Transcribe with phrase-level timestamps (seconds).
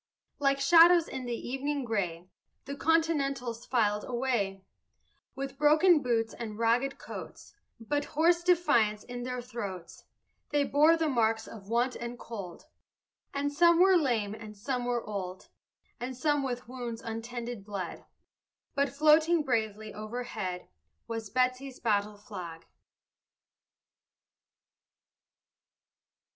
[0.39, 2.27] Like shadows in the evening gray
[2.65, 4.63] The Continentals filed away,
[5.35, 10.05] With broken boots and ragged coats, But hoarse defiance in their throats;
[10.49, 12.65] They bore the marks of want and cold,
[13.31, 15.49] And some were lame and some were old,
[15.99, 18.03] And some with wounds untended bled,
[18.73, 20.67] But floating bravely overhead
[21.07, 22.65] Was Betsy's battle flag.